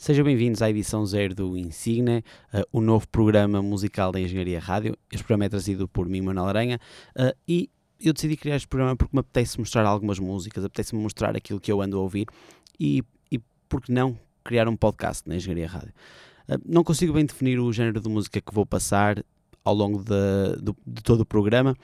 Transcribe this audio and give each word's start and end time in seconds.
Sejam 0.00 0.24
bem-vindos 0.24 0.62
à 0.62 0.70
edição 0.70 1.04
zero 1.04 1.34
do 1.34 1.58
Insigne, 1.58 2.24
uh, 2.54 2.64
o 2.72 2.80
novo 2.80 3.06
programa 3.06 3.60
musical 3.60 4.10
da 4.10 4.18
Engenharia 4.18 4.58
Rádio. 4.58 4.96
Este 5.12 5.22
programa 5.22 5.44
é 5.44 5.48
trazido 5.50 5.86
por 5.86 6.08
mim, 6.08 6.22
Manuel 6.22 6.46
Aranha, 6.46 6.80
uh, 7.14 7.36
e 7.46 7.68
eu 8.00 8.14
decidi 8.14 8.34
criar 8.34 8.56
este 8.56 8.66
programa 8.66 8.96
porque 8.96 9.14
me 9.14 9.20
apetece 9.20 9.58
mostrar 9.58 9.84
algumas 9.84 10.18
músicas, 10.18 10.64
apetece-me 10.64 11.02
mostrar 11.02 11.36
aquilo 11.36 11.60
que 11.60 11.70
eu 11.70 11.82
ando 11.82 11.98
a 11.98 12.00
ouvir 12.00 12.26
e, 12.80 13.04
e 13.30 13.38
por 13.68 13.82
que 13.82 13.92
não 13.92 14.18
criar 14.42 14.66
um 14.68 14.74
podcast 14.74 15.28
na 15.28 15.36
Engenharia 15.36 15.68
Rádio. 15.68 15.92
Uh, 16.48 16.58
não 16.64 16.82
consigo 16.82 17.12
bem 17.12 17.26
definir 17.26 17.60
o 17.60 17.70
género 17.70 18.00
de 18.00 18.08
música 18.08 18.40
que 18.40 18.54
vou 18.54 18.64
passar 18.64 19.22
ao 19.62 19.74
longo 19.74 20.02
de, 20.02 20.62
de, 20.62 20.74
de 20.86 21.02
todo 21.02 21.20
o 21.20 21.26
programa, 21.26 21.76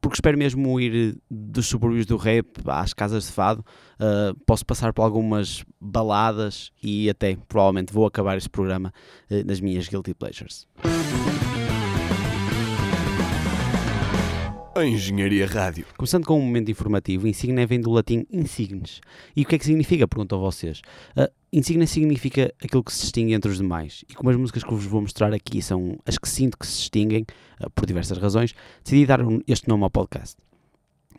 porque 0.00 0.16
espero 0.16 0.36
mesmo 0.36 0.80
ir 0.80 1.18
dos 1.30 1.66
subúrbios 1.66 2.06
do 2.06 2.16
rap 2.16 2.46
às 2.66 2.92
casas 2.92 3.26
de 3.26 3.32
fado. 3.32 3.64
Uh, 4.00 4.34
posso 4.46 4.64
passar 4.64 4.92
por 4.92 5.02
algumas 5.02 5.64
baladas 5.80 6.70
e 6.82 7.08
até 7.10 7.36
provavelmente 7.48 7.92
vou 7.92 8.06
acabar 8.06 8.36
este 8.36 8.48
programa 8.48 8.92
uh, 9.30 9.46
nas 9.46 9.60
minhas 9.60 9.88
Guilty 9.88 10.14
Pleasures. 10.14 10.66
A 14.78 14.86
Engenharia 14.86 15.44
Rádio. 15.44 15.86
Começando 15.96 16.24
com 16.24 16.38
um 16.38 16.40
momento 16.40 16.70
informativo, 16.70 17.26
insignia 17.26 17.66
vem 17.66 17.80
do 17.80 17.90
latim 17.90 18.24
insignes. 18.30 19.00
E 19.34 19.42
o 19.42 19.44
que 19.44 19.56
é 19.56 19.58
que 19.58 19.64
significa? 19.64 20.06
Perguntam 20.06 20.38
vocês. 20.38 20.82
Uh, 21.16 21.28
insignia 21.52 21.84
significa 21.84 22.54
aquilo 22.62 22.84
que 22.84 22.92
se 22.92 23.00
distingue 23.00 23.32
entre 23.32 23.50
os 23.50 23.58
demais. 23.58 24.04
E 24.08 24.14
como 24.14 24.30
as 24.30 24.36
músicas 24.36 24.62
que 24.62 24.72
vos 24.72 24.84
vou 24.84 25.00
mostrar 25.00 25.34
aqui 25.34 25.60
são 25.60 25.98
as 26.06 26.16
que 26.16 26.28
sinto 26.28 26.56
que 26.56 26.64
se 26.64 26.76
distinguem, 26.76 27.26
uh, 27.60 27.68
por 27.70 27.86
diversas 27.86 28.18
razões, 28.18 28.54
decidi 28.84 29.04
dar 29.04 29.18
este 29.48 29.68
nome 29.68 29.82
ao 29.82 29.90
podcast. 29.90 30.36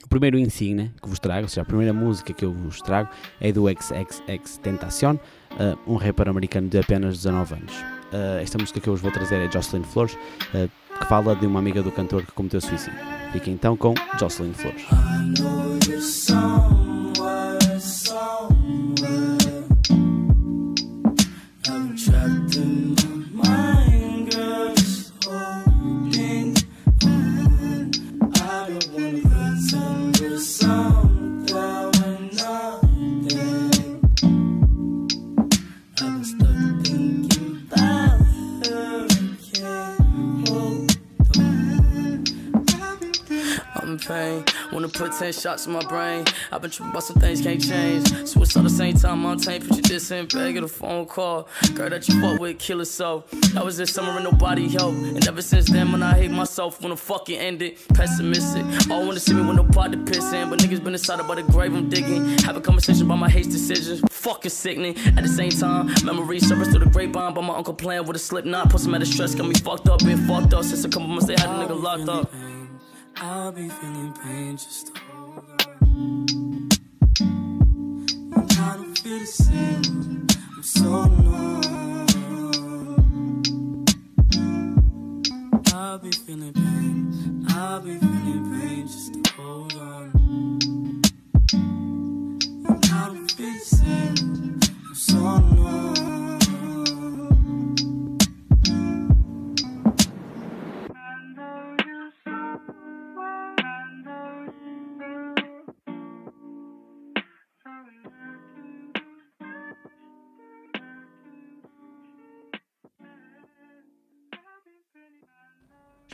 O 0.06 0.08
primeiro 0.08 0.40
insignia 0.40 0.94
que 1.02 1.10
vos 1.10 1.20
trago, 1.20 1.42
ou 1.42 1.50
seja, 1.50 1.64
a 1.64 1.66
primeira 1.66 1.92
música 1.92 2.32
que 2.32 2.46
eu 2.46 2.54
vos 2.54 2.82
trago, 2.82 3.10
é 3.42 3.52
do 3.52 3.66
XXX 3.68 4.58
Tentacion, 4.60 5.16
uh, 5.16 5.78
um 5.86 5.98
rapper 5.98 6.30
americano 6.30 6.70
de 6.70 6.80
apenas 6.80 7.18
19 7.18 7.56
anos. 7.56 7.99
Uh, 8.12 8.40
esta 8.42 8.58
música 8.58 8.80
que 8.80 8.88
eu 8.88 8.94
vos 8.94 9.02
vou 9.02 9.12
trazer 9.12 9.36
é 9.36 9.52
Jocelyn 9.52 9.84
Flores, 9.84 10.18
uh, 10.54 10.70
que 10.98 11.06
fala 11.06 11.36
de 11.36 11.46
uma 11.46 11.60
amiga 11.60 11.84
do 11.84 11.92
cantor 11.92 12.26
que 12.26 12.32
cometeu 12.32 12.60
suicídio. 12.60 13.00
Fiquem 13.32 13.54
então 13.54 13.78
com 13.78 13.94
Jocelyn 14.20 14.54
Flores. 14.54 14.86
pain. 16.30 16.89
Put 45.00 45.14
10 45.14 45.32
shots 45.32 45.66
in 45.66 45.72
my 45.72 45.84
brain. 45.86 46.26
I've 46.52 46.62
been 46.62 46.70
tripping 46.70 46.92
about 46.92 47.04
some 47.04 47.16
things 47.22 47.42
can't 47.42 47.64
change. 47.64 48.28
Switch 48.28 48.58
all 48.58 48.64
the 48.64 48.70
same 48.70 48.96
time, 48.96 49.26
I'm. 49.26 49.38
Put 49.40 49.78
you 49.78 49.82
this 49.82 50.12
in 50.12 50.26
bag, 50.28 50.56
get 50.56 50.64
a 50.64 50.68
phone 50.68 51.06
call. 51.06 51.48
Girl 51.74 51.90
that 51.90 52.08
you 52.10 52.20
fuck 52.20 52.38
with, 52.40 52.60
kill 52.60 52.82
it 52.82 52.86
so. 52.86 53.24
That 53.54 53.64
was 53.64 53.78
this 53.78 53.94
summer 53.94 54.12
and 54.12 54.26
nobody 54.26 54.68
helped. 54.68 54.98
And 54.98 55.26
ever 55.26 55.42
since 55.42 55.70
then, 55.70 55.94
when 55.94 56.04
I 56.04 56.18
hate 56.18 56.32
myself, 56.32 56.82
wanna 56.82 56.98
fucking 56.98 57.40
end 57.40 57.62
it. 57.62 57.78
Pessimistic. 57.94 58.66
All 58.92 59.06
wanna 59.08 59.22
see 59.22 59.34
me 59.34 59.42
with 59.42 59.56
no 59.56 59.64
pot 59.64 59.94
to 59.94 59.98
piss 60.00 60.34
in. 60.34 60.50
But 60.50 60.60
niggas 60.60 60.84
been 60.84 60.94
inside 60.94 61.22
about 61.22 61.38
the 61.38 61.44
grave 61.44 61.74
I'm 61.74 61.88
digging. 61.88 62.38
Have 62.40 62.58
a 62.58 62.62
conversation 62.62 63.04
about 63.04 63.20
my 63.20 63.30
hate 63.30 63.50
decisions. 63.50 64.02
Fucking 64.12 64.52
sickening. 64.52 64.98
At 65.16 65.24
the 65.24 65.30
same 65.30 65.52
time, 65.52 65.94
memories 66.04 66.46
surface 66.46 66.68
through 66.68 66.84
the 66.84 66.90
grapevine. 66.90 67.34
But 67.34 67.44
my 67.44 67.56
uncle 67.56 67.74
playing 67.74 68.06
with 68.06 68.18
a 68.18 68.20
slip 68.20 68.44
knot. 68.44 68.70
Put 68.70 68.82
some 68.82 68.94
out 68.94 69.02
of 69.02 69.08
stress, 69.08 69.34
got 69.34 69.48
me 69.48 69.54
fucked 69.54 69.88
up, 69.88 70.00
been 70.00 70.28
fucked 70.28 70.54
up. 70.54 70.66
Since 70.66 70.84
a 70.84 70.90
couple 70.90 71.08
months 71.08 71.28
they 71.28 71.36
had 71.38 71.50
a 71.50 71.54
nigga 71.54 71.82
locked 71.82 72.10
up. 72.10 72.30
I'll 73.22 73.52
be 73.52 73.68
feeling 73.68 74.14
pain 74.24 74.56
just 74.56 74.88
to 74.88 75.02
hold 75.12 75.44
on. 75.68 76.70
I 78.32 78.76
don't 78.78 78.98
feel 78.98 79.20
the 79.20 79.26
same. 79.26 80.28
I'm 80.56 80.64
so 80.64 81.04
numb. 81.04 82.46
I'll 85.74 85.98
be 86.00 86.12
feeling 86.12 86.54
pain. 86.54 87.46
I'll 87.50 87.82
be 87.82 87.98
feeling 87.98 88.60
pain 88.62 88.88
just 88.88 89.14
to 89.14 89.32
hold 89.34 89.74
on. 89.74 90.19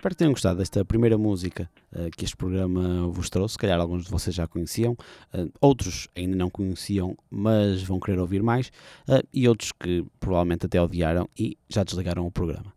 Espero 0.05 0.13
que 0.13 0.19
tenham 0.19 0.33
gostado 0.33 0.59
desta 0.59 0.85
primeira 0.85 1.17
música 1.17 1.67
uh, 1.91 2.11
que 2.15 2.25
este 2.25 2.37
programa 2.37 3.07
vos 3.07 3.27
trouxe. 3.27 3.53
Se 3.53 3.57
calhar 3.57 3.81
alguns 3.81 4.05
de 4.05 4.11
vocês 4.11 4.35
já 4.35 4.45
conheciam, 4.45 4.91
uh, 5.33 5.51
outros 5.59 6.07
ainda 6.15 6.35
não 6.35 6.47
conheciam, 6.47 7.17
mas 7.27 7.81
vão 7.81 7.99
querer 7.99 8.19
ouvir 8.19 8.43
mais, 8.43 8.67
uh, 9.09 9.27
e 9.33 9.49
outros 9.49 9.71
que 9.71 10.05
provavelmente 10.19 10.67
até 10.67 10.79
odiaram 10.79 11.27
e 11.35 11.57
já 11.67 11.83
desligaram 11.83 12.23
o 12.23 12.29
programa. 12.29 12.71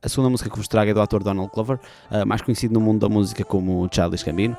A 0.00 0.08
segunda 0.08 0.30
música 0.30 0.48
que 0.48 0.56
vos 0.56 0.68
trago 0.68 0.92
é 0.92 0.94
do 0.94 1.00
ator 1.00 1.24
Donald 1.24 1.50
Glover, 1.52 1.80
mais 2.24 2.40
conhecido 2.40 2.72
no 2.72 2.80
mundo 2.80 3.00
da 3.00 3.08
música 3.08 3.44
como 3.44 3.88
Childish 3.92 4.22
Gambino. 4.22 4.56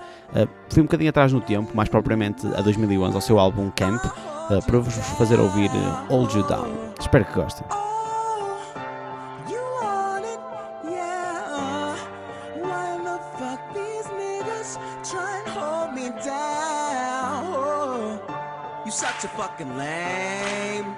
fui 0.70 0.82
um 0.82 0.86
bocadinho 0.86 1.12
atrás 1.12 1.32
no 1.32 1.40
tempo, 1.40 1.72
mais 1.74 1.88
propriamente 1.88 2.46
a 2.48 2.62
2011, 2.62 3.16
ao 3.16 3.22
seu 3.22 3.40
álbum 3.40 3.72
Camp, 3.72 4.04
para 4.66 4.80
vos 4.80 4.94
fazer 5.18 5.40
ouvir 5.40 5.70
Hold 6.10 6.36
You 6.36 6.46
Down. 6.46 6.68
Espero 7.00 7.24
que 7.24 7.36
gostem. 7.36 7.66
Fucking 19.60 19.78
lame. 19.78 20.96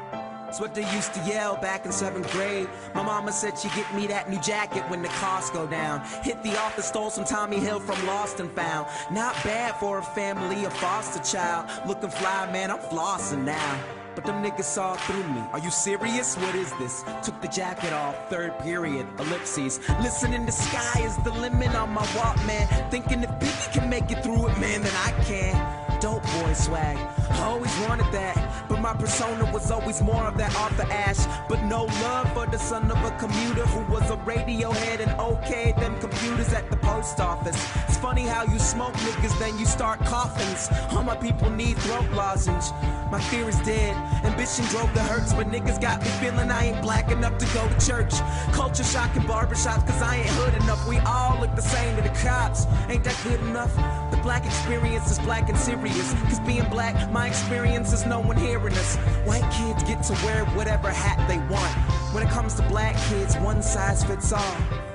It's 0.48 0.60
what 0.60 0.76
they 0.76 0.84
used 0.94 1.14
to 1.14 1.22
yell 1.22 1.56
back 1.56 1.86
in 1.86 1.92
seventh 1.92 2.30
grade. 2.32 2.68
My 2.94 3.04
mama 3.04 3.32
said 3.32 3.58
she'd 3.58 3.74
get 3.74 3.94
me 3.96 4.06
that 4.08 4.30
new 4.30 4.40
jacket 4.42 4.84
when 4.90 5.02
the 5.02 5.08
costs 5.08 5.50
go 5.50 5.66
down. 5.66 6.02
Hit 6.24 6.44
the 6.44 6.58
office, 6.60 6.88
stole 6.88 7.10
some 7.10 7.24
Tommy 7.24 7.58
Hill 7.58 7.80
from 7.80 8.06
Lost 8.06 8.40
and 8.42 8.52
Found. 8.52 8.88
Not 9.12 9.34
bad 9.46 9.76
for 9.76 10.00
a 10.00 10.04
family, 10.04 10.66
a 10.66 10.70
foster 10.70 11.24
child. 11.24 11.70
Looking 11.88 12.10
fly, 12.10 12.52
man, 12.52 12.70
I'm 12.70 12.80
flossing 12.80 13.46
now. 13.46 13.80
But 14.14 14.26
them 14.26 14.44
niggas 14.44 14.66
saw 14.66 14.96
through 14.96 15.24
me. 15.24 15.42
Are 15.54 15.60
you 15.60 15.72
serious? 15.72 16.36
What 16.36 16.54
is 16.54 16.70
this? 16.74 17.04
Took 17.24 17.42
the 17.42 17.48
jacket 17.48 17.94
off, 17.94 18.30
third 18.30 18.60
period, 18.60 19.08
ellipses. 19.20 19.80
Listening 20.02 20.46
to 20.46 20.52
sky 20.52 21.02
is 21.02 21.16
the 21.24 21.32
limit 21.32 21.74
on 21.76 21.92
my 21.92 22.06
walk, 22.14 22.36
man. 22.46 22.68
Thinking 22.92 23.24
if 23.24 23.30
Biggie 23.40 23.74
can 23.74 23.90
make 23.90 24.12
it 24.12 24.22
through 24.22 24.50
it, 24.50 24.60
man, 24.60 24.82
then 24.82 24.94
I 25.06 25.12
can 25.24 25.81
dope 26.02 26.24
boy 26.42 26.52
swag. 26.54 26.98
Always 27.42 27.74
wanted 27.82 28.12
that, 28.12 28.36
but 28.68 28.82
my 28.82 28.94
persona 28.94 29.46
was 29.54 29.70
always 29.70 30.02
more 30.02 30.24
of 30.24 30.38
that 30.38 30.54
Arthur 30.56 30.92
Ashe. 30.92 31.26
But 31.48 31.64
no 31.64 31.86
love 32.02 32.34
for 32.34 32.48
the 32.48 32.58
son 32.58 32.92
of 32.92 32.98
a 32.98 33.12
commuter 33.18 33.66
who 33.68 33.82
was 33.94 34.10
a 34.10 34.18
radio 34.18 34.72
head 34.72 35.00
and 35.00 35.12
okayed 35.12 35.80
them 35.80 35.98
computers 36.00 36.52
at 36.54 36.70
the 36.72 36.78
post 36.78 37.20
office. 37.20 37.56
It's 37.88 37.98
funny 37.98 38.24
how 38.24 38.44
you 38.44 38.58
smoke 38.58 38.94
niggas, 38.96 39.38
then 39.40 39.58
you 39.60 39.66
start 39.66 40.00
coffins. 40.06 40.70
All 40.92 41.04
my 41.04 41.16
people 41.16 41.52
need 41.52 41.78
throat 41.78 42.10
lozenge. 42.12 42.66
My 43.12 43.20
fear 43.20 43.48
is 43.48 43.60
dead. 43.62 43.96
Ambition 44.26 44.66
drove 44.66 44.92
the 44.94 45.04
hurts, 45.04 45.34
but 45.34 45.48
niggas 45.48 45.80
got 45.80 46.02
me 46.02 46.10
feeling 46.22 46.50
I 46.50 46.68
ain't 46.68 46.82
black 46.82 47.12
enough 47.12 47.38
to 47.38 47.46
go 47.54 47.68
to 47.68 47.86
church. 47.86 48.14
Culture 48.54 48.84
shock 48.84 49.16
in 49.16 49.24
barbershops, 49.24 49.86
cause 49.86 50.02
I 50.02 50.18
ain't 50.18 50.30
hood 50.30 50.56
enough. 50.64 50.88
We 50.88 50.98
all 51.00 51.40
look 51.40 51.56
the 51.56 51.62
same 51.62 51.96
to 51.98 52.02
the 52.02 52.16
cops. 52.24 52.66
Ain't 52.90 53.04
that 53.04 53.20
good 53.24 53.40
enough? 53.42 53.76
Black 54.24 54.46
experience 54.46 55.10
is 55.10 55.20
black 55.20 55.50
and 55.50 55.58
serious. 55.58 56.14
Cause 56.24 56.40
being 56.42 56.70
black, 56.70 57.12
my 57.12 57.28
experience 57.28 57.92
is 57.92 58.06
no 58.06 58.20
one 58.20 58.38
hearing 58.38 58.74
us. 58.74 58.96
White 59.26 59.50
kids 59.52 59.84
get 59.84 60.04
to 60.04 60.14
wear 60.26 60.46
whatever 60.58 60.90
hat 60.90 61.28
they 61.28 61.40
want. 61.54 61.74
When 62.14 62.24
it 62.24 62.30
comes 62.30 62.54
to 62.56 62.62
black 62.70 62.96
kids, 63.10 63.36
one 63.38 63.64
size 63.64 64.04
fits 64.04 64.32
all. 64.32 64.91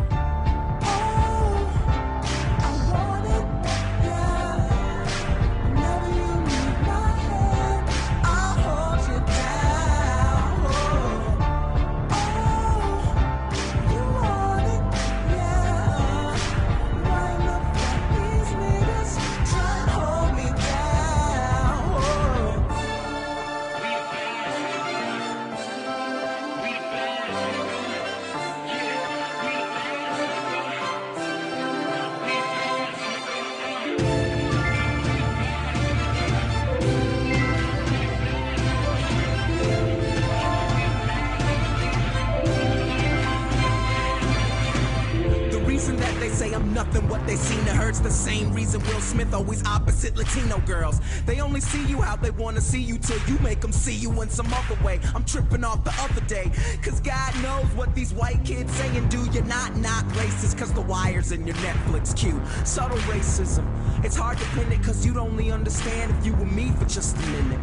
Hurts 47.97 48.01
the 48.01 48.31
same 48.31 48.53
reason 48.53 48.81
Will 48.83 49.01
Smith 49.01 49.33
always 49.33 49.65
opposite 49.65 50.17
Latino 50.17 50.59
girls. 50.61 51.01
They 51.25 51.41
only 51.41 51.61
see 51.61 51.85
you 51.87 52.01
how 52.01 52.17
they 52.17 52.31
wanna 52.31 52.61
see 52.61 52.81
you 52.81 52.99
till 52.99 53.19
you 53.29 53.39
make 53.41 53.61
them 53.61 53.73
see 53.73 53.95
you 53.95 54.11
in 54.23 54.29
some 54.29 54.53
other 54.53 54.83
way. 54.85 55.01
I'm 55.15 55.25
tripping 55.25 55.65
off 55.65 55.85
the 55.85 55.95
other 55.99 56.21
day, 56.23 56.51
cause 56.83 57.01
God 57.01 57.35
knows 57.43 57.67
what 57.75 57.95
these 57.95 58.13
white 58.13 58.45
kids 58.45 58.73
say 58.75 58.97
and 58.97 59.11
do. 59.11 59.25
You're 59.33 59.45
not 59.45 59.77
not 59.77 60.05
racist, 60.15 60.59
cause 60.59 60.73
the 60.73 60.81
wire's 60.81 61.33
in 61.33 61.47
your 61.47 61.57
Netflix 61.57 62.17
queue. 62.17 62.41
Subtle 62.65 62.99
racism, 63.09 63.65
it's 64.05 64.17
hard 64.17 64.39
to 64.39 64.45
pin 64.55 64.71
it 64.73 64.83
cause 64.83 65.05
you'd 65.05 65.17
only 65.17 65.51
understand 65.51 66.15
if 66.19 66.27
you 66.27 66.33
were 66.35 66.47
me 66.47 66.71
for 66.79 66.87
just 66.87 67.17
a 67.17 67.27
minute. 67.29 67.61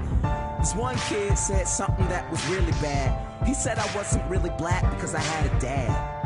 This 0.60 0.76
one 0.76 0.98
kid 1.10 1.38
said 1.38 1.68
something 1.68 2.08
that 2.08 2.30
was 2.32 2.46
really 2.48 2.72
bad. 2.74 3.12
He 3.46 3.54
said 3.54 3.78
I 3.78 3.96
wasn't 3.96 4.30
really 4.30 4.52
black 4.58 4.90
because 4.96 5.14
I 5.14 5.20
had 5.20 5.52
a 5.52 5.60
dad. 5.60 6.23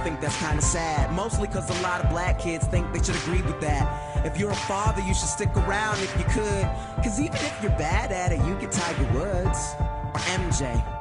I 0.00 0.02
think 0.02 0.22
that's 0.22 0.38
kinda 0.38 0.62
sad, 0.62 1.12
mostly 1.12 1.46
cause 1.46 1.68
a 1.68 1.82
lot 1.82 2.02
of 2.02 2.08
black 2.08 2.38
kids 2.38 2.66
think 2.66 2.90
they 2.90 3.02
should 3.02 3.16
agree 3.16 3.42
with 3.42 3.60
that. 3.60 4.24
If 4.24 4.38
you're 4.38 4.50
a 4.50 4.54
father, 4.54 5.02
you 5.02 5.12
should 5.12 5.28
stick 5.28 5.54
around 5.54 5.98
if 5.98 6.16
you 6.16 6.24
could. 6.24 6.64
Cause 7.04 7.20
even 7.20 7.36
if 7.36 7.54
you're 7.62 7.70
bad 7.72 8.10
at 8.10 8.32
it, 8.32 8.42
you 8.46 8.54
get 8.54 8.72
Tiger 8.72 9.04
Woods 9.12 9.74
or 10.14 10.20
MJ. 10.20 10.99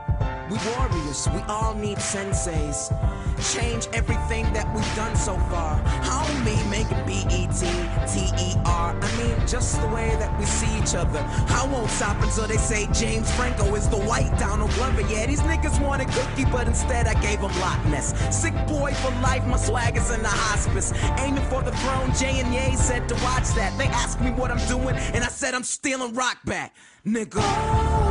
We 0.49 0.57
warriors, 0.73 1.27
we 1.31 1.41
all 1.41 1.75
need 1.75 1.97
senseis. 1.97 2.89
Change 3.53 3.87
everything 3.93 4.51
that 4.53 4.65
we've 4.73 4.95
done 4.95 5.15
so 5.15 5.37
far. 5.47 5.79
I 5.85 6.25
don't 6.27 6.43
mean 6.43 6.69
making 6.71 7.05
B-E-T-T-E-R. 7.05 8.99
I 8.99 9.17
mean 9.17 9.47
just 9.47 9.79
the 9.79 9.87
way 9.89 10.09
that 10.17 10.37
we 10.39 10.45
see 10.45 10.79
each 10.79 10.95
other. 10.95 11.19
I 11.19 11.69
won't 11.71 11.89
stop 11.91 12.21
until 12.23 12.47
they 12.47 12.57
say 12.57 12.87
James 12.93 13.31
Franco 13.35 13.75
is 13.75 13.87
the 13.89 13.97
white 13.97 14.35
Donald 14.39 14.71
Glover. 14.71 15.01
Yeah, 15.01 15.27
these 15.27 15.41
niggas 15.41 15.79
wanted 15.85 16.07
Cookie, 16.09 16.45
but 16.45 16.67
instead 16.67 17.05
I 17.05 17.13
gave 17.21 17.41
them 17.41 17.51
Loch 17.59 17.85
Ness. 17.85 18.13
Sick 18.35 18.55
boy 18.67 18.93
for 18.95 19.11
life, 19.21 19.45
my 19.45 19.57
swag 19.57 19.97
is 19.97 20.09
in 20.11 20.23
the 20.23 20.29
hospice. 20.29 20.93
Aiming 21.19 21.45
for 21.45 21.61
the 21.61 21.71
throne, 21.71 22.11
J 22.15 22.39
and 22.39 22.51
Ye 22.51 22.75
said 22.75 23.07
to 23.09 23.15
watch 23.23 23.47
that. 23.53 23.77
They 23.77 23.87
asked 23.87 24.19
me 24.19 24.31
what 24.31 24.49
I'm 24.49 24.67
doing, 24.67 24.95
and 25.13 25.23
I 25.23 25.27
said 25.27 25.53
I'm 25.53 25.63
stealing 25.63 26.15
rock 26.15 26.39
back. 26.43 26.75
Nigga. 27.05 28.08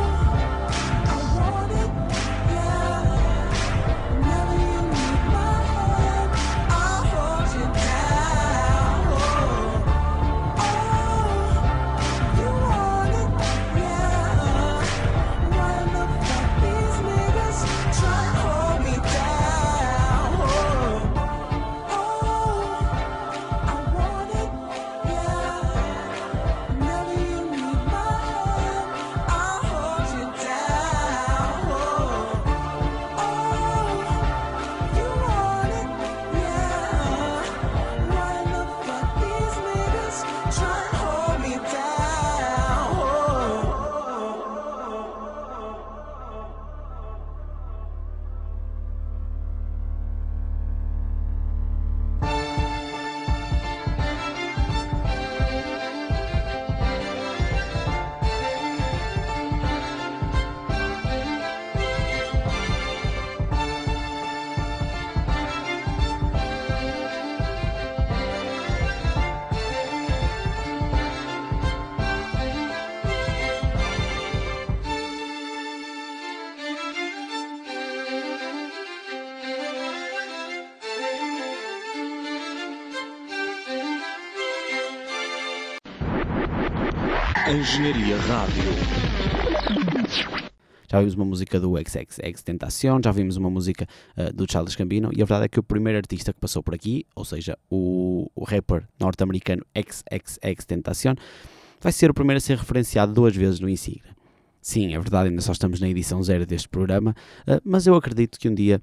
Engenharia 87.49 88.15
Rádio. 88.15 88.63
Já 90.87 90.99
vimos 90.99 91.15
uma 91.15 91.25
música 91.25 91.59
do 91.59 91.75
XXX 91.77 92.43
Tentacion, 92.43 92.99
já 93.03 93.11
vimos 93.11 93.37
uma 93.37 93.49
música 93.49 93.87
uh, 94.15 94.31
do 94.31 94.45
Charles 94.49 94.75
Gambino, 94.75 95.09
e 95.11 95.21
a 95.23 95.25
verdade 95.25 95.45
é 95.45 95.47
que 95.47 95.59
o 95.59 95.63
primeiro 95.63 95.97
artista 95.97 96.31
que 96.31 96.39
passou 96.39 96.61
por 96.61 96.75
aqui, 96.75 97.07
ou 97.15 97.25
seja, 97.25 97.57
o, 97.67 98.29
o 98.35 98.43
rapper 98.43 98.83
norte-americano 98.99 99.65
XXX 99.75 100.65
Tentacion, 100.65 101.15
vai 101.81 101.91
ser 101.91 102.11
o 102.11 102.13
primeiro 102.13 102.37
a 102.37 102.41
ser 102.41 102.55
referenciado 102.55 103.13
duas 103.13 103.35
vezes 103.35 103.59
no 103.59 103.67
Insigne. 103.67 104.03
Sim, 104.61 104.93
é 104.93 104.99
verdade, 104.99 105.29
ainda 105.29 105.41
só 105.41 105.51
estamos 105.51 105.79
na 105.79 105.89
edição 105.89 106.21
zero 106.21 106.45
deste 106.45 106.69
programa, 106.69 107.15
uh, 107.47 107.59
mas 107.63 107.87
eu 107.87 107.95
acredito 107.95 108.39
que 108.39 108.47
um 108.47 108.53
dia 108.53 108.79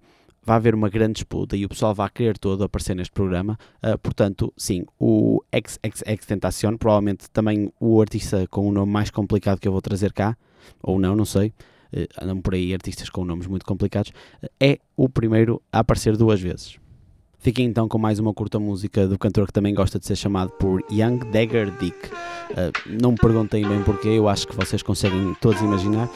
vai 0.47 0.57
haver 0.57 0.75
uma 0.77 0.89
grande 0.89 1.15
disputa 1.15 1.57
e 1.57 1.65
o 1.65 1.69
pessoal 1.69 1.93
vai 1.93 2.09
querer 2.09 2.39
todo 2.39 2.63
aparecer 2.63 2.95
neste 2.95 3.13
programa. 3.13 3.59
Uh, 3.83 3.99
portanto, 3.99 4.53
sim, 4.57 4.85
o 4.99 5.43
XXX 5.53 6.25
Tentacion, 6.25 6.77
provavelmente 6.77 7.29
também 7.31 7.73
o 7.81 8.01
artista 8.01 8.47
com 8.49 8.69
o 8.69 8.73
nome 8.73 8.93
mais 8.93 9.11
complicado 9.11 9.59
que 9.59 9.67
eu 9.67 9.73
vou 9.73 9.83
trazer 9.83 10.13
cá, 10.13 10.37
ou 10.81 11.01
não, 11.01 11.17
não 11.17 11.25
sei. 11.25 11.53
Uh, 11.93 12.07
andam 12.23 12.41
por 12.41 12.55
aí 12.55 12.73
artistas 12.73 13.11
com 13.11 13.25
nomes 13.25 13.49
muito 13.49 13.67
complicados. 13.67 14.13
Uh, 14.41 14.49
é 14.61 14.79
o 14.97 15.09
primeiro 15.09 15.61
a 15.73 15.81
aparecer 15.81 16.17
duas 16.17 16.41
vezes. 16.41 16.79
Fiquem 17.41 17.67
então 17.67 17.89
com 17.89 17.99
mais 17.99 18.21
uma 18.21 18.33
curta 18.33 18.59
música 18.59 19.07
do 19.07 19.19
cantor 19.19 19.47
que 19.47 19.53
também 19.53 19.75
gosta 19.75 19.99
de 19.99 20.07
ser 20.07 20.17
chamado 20.17 20.51
por 20.53 20.83
Young 20.91 21.19
Dagger 21.31 21.71
Dick. 21.79 21.97
não 22.87 23.13
me 23.13 23.19
perguntem 23.19 23.69
bem 23.69 23.83
porquê, 23.83 24.09
eu 24.09 24.27
acho 24.27 24.49
que 24.49 24.57
vocês 24.57 24.83
conseguem 24.83 25.37
todos 25.41 25.61
imaginar. 25.61 26.09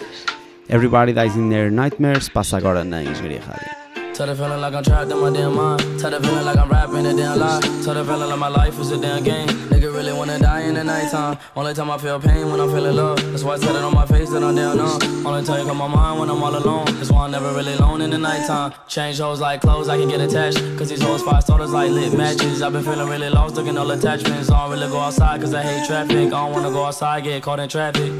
Everybody 0.68 1.12
Dies 1.12 1.36
in 1.36 1.50
Their 1.50 1.70
Nightmares 1.70 2.28
passa 2.28 2.56
agora 2.56 2.82
na 2.82 3.02
Engenharia 3.02 3.40
Rádio. 3.40 3.79
Tell 4.20 4.26
the 4.26 4.36
feeling 4.36 4.60
like 4.60 4.74
I'm 4.74 4.84
trapped 4.84 5.10
in 5.10 5.18
my 5.18 5.32
damn 5.32 5.56
mind. 5.56 5.80
Tell 5.98 6.10
the 6.10 6.20
feeling 6.20 6.44
like 6.44 6.58
I'm 6.58 6.68
rapping 6.68 7.06
a 7.06 7.16
damn 7.16 7.38
lie. 7.38 7.58
Tell 7.82 7.94
the 7.94 8.04
feeling 8.04 8.28
like 8.28 8.38
my 8.38 8.48
life 8.48 8.78
is 8.78 8.90
a 8.90 9.00
damn 9.00 9.24
game. 9.24 9.48
Nigga 9.48 9.94
really 9.94 10.12
wanna 10.12 10.38
die 10.38 10.60
in 10.60 10.74
the 10.74 10.84
nighttime. 10.84 11.38
Only 11.56 11.72
time 11.72 11.90
I 11.90 11.96
feel 11.96 12.20
pain 12.20 12.50
when 12.50 12.60
I'm 12.60 12.68
feeling 12.68 12.96
love. 12.96 13.16
That's 13.30 13.42
why 13.42 13.54
I 13.54 13.58
said 13.58 13.74
it 13.74 13.82
on 13.82 13.94
my 13.94 14.04
face 14.04 14.28
that 14.28 14.44
I'm 14.44 14.54
down 14.54 14.76
numb. 14.76 15.26
Only 15.26 15.42
time 15.42 15.60
you 15.60 15.66
come 15.66 15.78
my 15.78 15.86
mind 15.86 16.20
when 16.20 16.28
I'm 16.28 16.42
all 16.42 16.54
alone. 16.54 16.84
That's 16.96 17.10
why 17.10 17.24
I'm 17.24 17.30
never 17.30 17.50
really 17.54 17.72
alone 17.72 18.02
in 18.02 18.10
the 18.10 18.18
nighttime. 18.18 18.74
Change 18.88 19.20
hoes 19.20 19.40
like 19.40 19.62
clothes, 19.62 19.88
I 19.88 19.96
can 19.96 20.10
get 20.10 20.20
attached. 20.20 20.58
Cause 20.76 20.90
these 20.90 21.00
hoes 21.00 21.22
five 21.22 21.42
starters 21.42 21.72
like 21.72 21.90
lit 21.90 22.12
matches. 22.12 22.60
I've 22.60 22.74
been 22.74 22.84
feeling 22.84 23.08
really 23.08 23.30
lost, 23.30 23.54
looking 23.54 23.78
all 23.78 23.90
attachments. 23.90 24.50
I 24.50 24.64
don't 24.64 24.70
really 24.70 24.88
go 24.88 24.98
outside 24.98 25.40
cause 25.40 25.54
I 25.54 25.62
hate 25.62 25.86
traffic. 25.86 26.26
I 26.26 26.28
don't 26.28 26.52
wanna 26.52 26.70
go 26.70 26.84
outside, 26.84 27.24
get 27.24 27.42
caught 27.42 27.58
in 27.58 27.70
traffic. 27.70 28.12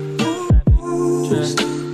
Traffic. 1.29 1.90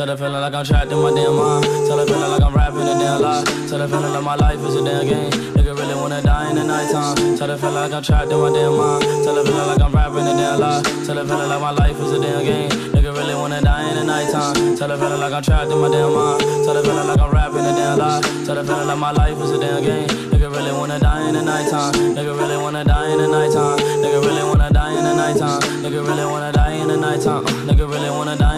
Tell 0.00 0.06
the 0.06 0.16
feeling 0.16 0.40
like 0.40 0.54
I'm 0.54 0.64
trapped 0.64 0.90
in 0.90 0.96
my 0.96 1.12
damn 1.12 1.36
mind. 1.36 1.62
Tell 1.84 1.98
the 2.00 2.06
feeling 2.08 2.30
like 2.32 2.40
I'm 2.40 2.56
rapping 2.56 2.88
a 2.88 2.96
damn 2.96 3.20
lie. 3.20 3.44
Tell 3.68 3.76
the 3.76 3.86
feeling 3.86 4.08
like 4.16 4.24
my 4.24 4.34
life 4.34 4.56
is 4.64 4.74
a 4.76 4.82
damn 4.82 5.04
game. 5.04 5.28
Nigga 5.52 5.76
really 5.76 5.92
wanna 5.92 6.22
die 6.22 6.48
in 6.48 6.56
the 6.56 6.64
nighttime. 6.64 7.36
Tell 7.36 7.46
the 7.46 7.58
feeling 7.58 7.74
like 7.74 7.92
I'm 7.92 8.02
trapped 8.02 8.32
in 8.32 8.40
my 8.40 8.48
damn 8.48 8.80
mind. 8.80 9.04
Tell 9.04 9.34
the 9.36 9.44
feeling 9.44 9.68
like 9.68 9.82
I'm 9.82 9.92
rapping 9.92 10.24
a 10.24 10.32
damn 10.40 10.56
lie. 10.56 10.80
Tell 11.04 11.16
the 11.20 11.24
feeling 11.28 11.50
like 11.52 11.60
my 11.60 11.72
life 11.76 12.00
is 12.00 12.12
a 12.12 12.18
damn 12.18 12.40
game. 12.40 12.70
Nigga 12.96 13.12
really 13.12 13.34
wanna 13.34 13.60
die 13.60 13.90
in 13.92 13.96
the 14.00 14.04
nighttime. 14.08 14.56
Tell 14.72 14.88
the 14.88 14.96
feeling 14.96 15.20
like 15.20 15.34
I'm 15.36 15.42
trapped 15.42 15.70
in 15.70 15.76
my 15.76 15.92
damn 15.92 16.14
mind. 16.16 16.40
Tell 16.64 16.72
the 16.72 16.80
feeling 16.80 17.06
like 17.06 17.20
I'm 17.20 17.30
rapping 17.30 17.66
a 17.68 17.72
damn 17.76 17.98
lie. 18.00 18.20
Tell 18.48 18.56
the 18.56 18.64
feeling 18.64 18.88
like 18.88 18.98
my 19.04 19.12
life 19.12 19.36
is 19.36 19.50
a 19.52 19.60
damn 19.60 19.84
game. 19.84 20.08
Nigga 20.32 20.48
really 20.48 20.72
wanna 20.72 20.98
die 20.98 21.28
in 21.28 21.34
the 21.36 21.44
nighttime. 21.44 21.92
Nigga 22.16 22.32
really 22.40 22.56
wanna 22.56 22.88
die 22.88 23.12
in 23.12 23.18
the 23.20 23.28
nighttime. 23.28 23.76
Nigga 24.00 24.24
really 24.24 24.48
wanna 24.48 24.72
die 24.72 24.96
in 24.96 25.04
the 25.04 25.12
nighttime. 25.12 25.60
Nigga 25.84 26.00
really 26.00 26.24
wanna 26.24 26.52
die 26.56 26.72
in 26.72 26.88
the 26.88 26.96
nighttime. 26.96 27.44
Nigga 27.68 27.84
really 27.84 28.08
wanna 28.08 28.36
die 28.36 28.49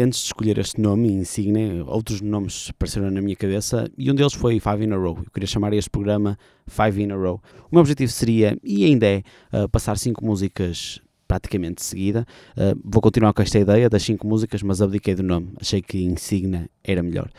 antes 0.00 0.20
de 0.20 0.26
escolher 0.26 0.58
este 0.58 0.80
nome, 0.80 1.12
Insigne, 1.12 1.82
outros 1.82 2.20
nomes 2.20 2.68
apareceram 2.70 3.10
na 3.10 3.20
minha 3.20 3.36
cabeça 3.36 3.90
e 3.96 4.10
um 4.10 4.14
deles 4.14 4.32
foi 4.32 4.60
Five 4.60 4.84
in 4.84 4.92
a 4.92 4.96
Row. 4.96 5.18
Eu 5.18 5.30
queria 5.32 5.46
chamar 5.46 5.72
este 5.72 5.90
programa 5.90 6.38
Five 6.66 7.02
in 7.02 7.10
a 7.12 7.16
Row. 7.16 7.40
O 7.70 7.74
meu 7.74 7.80
objetivo 7.80 8.10
seria, 8.10 8.56
e 8.62 8.84
ainda 8.84 9.06
é, 9.06 9.22
uh, 9.52 9.68
passar 9.68 9.98
cinco 9.98 10.24
músicas 10.24 11.00
praticamente 11.26 11.76
de 11.76 11.84
seguida. 11.84 12.26
Uh, 12.56 12.80
vou 12.84 13.00
continuar 13.00 13.32
com 13.32 13.42
esta 13.42 13.58
ideia 13.58 13.88
das 13.88 14.02
cinco 14.02 14.26
músicas, 14.26 14.62
mas 14.62 14.82
abdiquei 14.82 15.14
do 15.14 15.22
nome. 15.22 15.52
Achei 15.60 15.80
que 15.80 16.02
Insignia 16.02 16.68
era 16.82 17.02
melhor. 17.02 17.30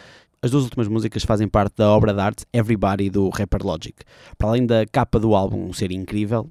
As 0.42 0.50
duas 0.52 0.64
últimas 0.64 0.88
músicas 0.88 1.24
fazem 1.24 1.48
parte 1.48 1.76
da 1.78 1.90
obra 1.92 2.14
de 2.14 2.20
arte 2.20 2.46
Everybody 2.52 3.10
do 3.10 3.30
Rapper 3.30 3.64
Logic. 3.64 3.96
Para 4.38 4.50
além 4.50 4.66
da 4.66 4.86
capa 4.86 5.20
do 5.20 5.36
álbum 5.36 5.72
ser 5.72 5.92
incrível, 5.92 6.50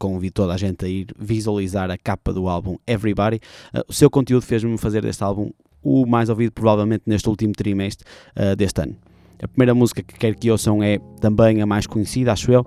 convido 0.00 0.32
toda 0.32 0.54
a 0.54 0.56
gente 0.56 0.84
a 0.84 0.88
ir 0.88 1.14
visualizar 1.18 1.90
a 1.90 1.98
capa 1.98 2.32
do 2.32 2.48
álbum 2.48 2.78
Everybody. 2.86 3.40
Uh, 3.72 3.82
o 3.86 3.92
seu 3.92 4.10
conteúdo 4.10 4.42
fez-me 4.42 4.76
fazer 4.78 5.02
deste 5.02 5.22
álbum 5.22 5.50
o 5.82 6.04
mais 6.06 6.28
ouvido 6.28 6.52
provavelmente 6.52 7.04
neste 7.06 7.26
último 7.28 7.52
trimestre 7.52 8.04
uh, 8.36 8.54
deste 8.56 8.82
ano. 8.82 8.96
A 9.42 9.48
primeira 9.48 9.74
música 9.74 10.02
que 10.02 10.18
quero 10.18 10.36
que 10.36 10.50
ouçam 10.50 10.82
é 10.82 10.98
também 11.20 11.62
a 11.62 11.66
mais 11.66 11.86
conhecida, 11.86 12.30
acho 12.32 12.52
eu. 12.52 12.60
Uh, 12.60 12.66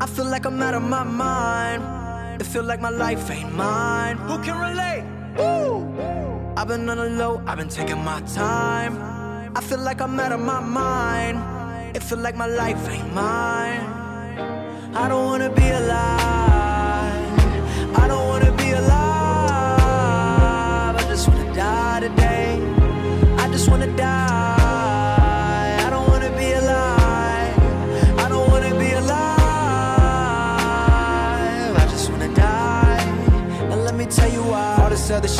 I 0.01 0.07
feel 0.07 0.29
like 0.29 0.47
I'm 0.47 0.61
out 0.61 0.75
of 0.75 0.83
my 0.83 1.03
mind. 1.03 1.83
It 2.39 2.47
feel 2.47 2.63
like 2.63 2.81
my 2.81 2.89
life 2.89 3.31
ain't 3.31 3.53
mine. 3.55 4.17
Who 4.27 4.39
can 4.39 4.59
relate? 4.59 5.03
Woo! 5.37 5.87
I've 6.57 6.67
been 6.67 6.89
on 6.89 6.97
the 6.97 7.09
low, 7.09 7.41
I've 7.45 7.57
been 7.57 7.69
taking 7.69 8.03
my 8.03 8.21
time. 8.21 8.97
I 9.55 9.61
feel 9.61 9.79
like 9.79 10.01
I'm 10.01 10.19
out 10.19 10.31
of 10.31 10.39
my 10.39 10.59
mind. 10.59 11.95
It 11.95 12.01
feel 12.01 12.17
like 12.17 12.35
my 12.35 12.47
life 12.47 12.89
ain't 12.89 13.13
mine. 13.13 13.81
I 14.95 15.07
don't 15.07 15.25
wanna 15.25 15.49
be 15.51 15.69
alive. 15.69 16.42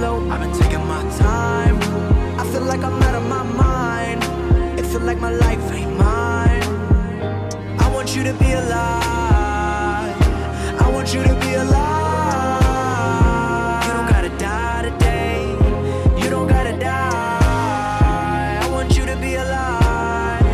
Low, 0.00 0.28
I've 0.30 0.40
been 0.40 0.52
taking 0.52 0.84
my 0.86 1.02
time. 1.18 1.76
I 2.38 2.44
feel 2.52 2.62
like 2.62 2.82
I'm 2.82 3.02
out 3.02 3.14
of 3.14 3.22
my 3.28 3.42
mind. 3.42 4.22
It 4.78 4.84
feel 4.86 5.00
like 5.00 5.18
my 5.18 5.30
life 5.30 5.72
ain't 5.72 5.96
mine. 5.96 6.62
I 7.78 7.88
want 7.92 8.14
you 8.14 8.22
to 8.24 8.32
be 8.34 8.52
alive. 8.52 10.16
I 10.80 10.90
want 10.92 11.14
you 11.14 11.22
to 11.22 11.34
be 11.40 11.54
alive. 11.54 11.86
You 13.86 13.92
don't 13.92 14.08
gotta 14.08 14.30
die 14.38 14.82
today. 14.90 15.56
You 16.22 16.30
don't 16.30 16.48
gotta 16.48 16.76
die. 16.78 18.60
I 18.62 18.68
want 18.70 18.96
you 18.96 19.06
to 19.06 19.16
be 19.16 19.34
alive. 19.34 20.44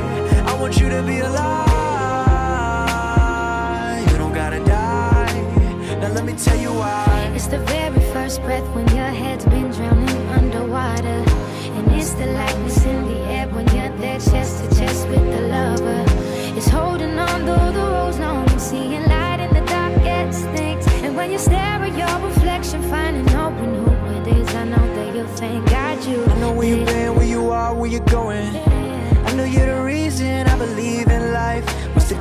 I 0.46 0.54
want 0.60 0.78
you 0.80 0.88
to 0.88 1.02
be 1.02 1.18
alive. 1.18 1.62
You 4.10 4.18
don't 4.18 4.34
gotta 4.34 4.60
die. 4.64 5.32
Now 6.00 6.08
let 6.12 6.24
me 6.24 6.34
tell 6.34 6.56
you 6.56 6.72
why. 6.72 7.30
It's 7.34 7.46
the 7.48 7.58
very 7.58 8.00
first 8.12 8.40
breath 8.42 8.68
when 8.74 8.86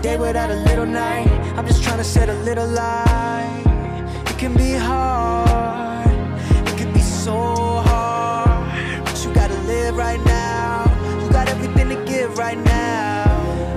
day 0.01 0.17
without 0.17 0.49
a 0.49 0.55
little 0.55 0.85
night? 0.85 1.27
I'm 1.55 1.67
just 1.67 1.83
trying 1.83 1.97
to 1.97 2.03
set 2.03 2.27
a 2.29 2.33
little 2.41 2.67
light. 2.67 3.63
It 4.27 4.37
can 4.37 4.55
be 4.55 4.73
hard 4.73 6.09
It 6.67 6.77
can 6.77 6.91
be 6.91 7.01
so 7.01 7.37
hard. 7.85 9.05
But 9.05 9.23
you 9.23 9.33
gotta 9.33 9.59
live 9.73 9.95
right 9.95 10.19
now. 10.25 10.85
You 11.21 11.29
got 11.29 11.47
everything 11.49 11.89
to 11.89 12.03
give 12.05 12.37
right 12.37 12.57
now. 12.57 13.25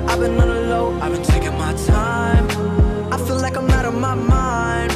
I've 0.09 0.19
been 0.19 0.41
on 0.41 0.49
the 0.49 0.61
low, 0.73 0.99
I've 1.01 1.13
been 1.13 1.23
taking 1.23 1.57
my 1.59 1.75
time. 1.87 2.47
I 3.13 3.19
feel 3.19 3.37
like 3.37 3.57
I'm 3.57 3.71
out 3.71 3.85
of 3.85 3.95
my 3.95 4.15
mind. 4.15 4.93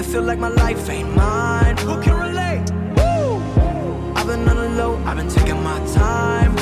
It 0.00 0.04
feel 0.04 0.22
like 0.22 0.38
my 0.38 0.48
life 0.48 0.88
ain't 0.88 1.14
mine. 1.14 1.76
Who 1.78 2.00
can 2.00 2.14
relate? 2.28 2.64
Woo! 2.96 3.42
I've 4.16 4.26
been 4.26 4.48
on 4.48 4.56
the 4.56 4.70
low, 4.80 4.96
I've 5.04 5.18
been 5.18 5.28
taking 5.28 5.62
my 5.62 5.78
time. 5.92 6.52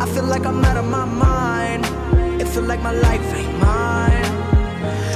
I 0.00 0.06
feel 0.06 0.24
like 0.24 0.46
I'm 0.46 0.64
out 0.64 0.76
of 0.76 0.84
my 0.84 1.04
mind. 1.04 1.28
Feel 2.58 2.66
like 2.66 2.82
my 2.82 2.90
life 2.90 3.34
ain't 3.36 3.47
mine. 3.60 4.24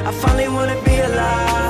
I 0.08 0.12
finally 0.20 0.48
wanna 0.48 0.80
be 0.84 0.98
alive. 0.98 1.61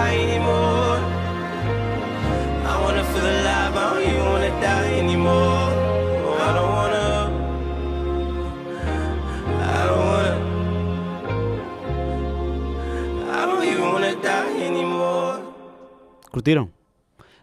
Cry 0.00 0.16
anymore. 0.16 1.00
I 2.64 2.74
wanna 2.82 3.04
feel 3.04 3.26
alive, 3.26 3.76
I 3.76 3.78
don't 3.92 4.24
wanna 4.32 4.50
I 6.32 6.52
don't 6.56 6.72
wanna, 6.78 7.06
I 9.60 9.80
don't 9.88 10.04
wanna, 10.10 10.34
I 13.30 13.46
don't 13.46 13.64
even 13.64 13.86
wanna 13.92 14.14
die 14.16 14.62
anymore. 14.64 15.40
Curtiram? 16.32 16.68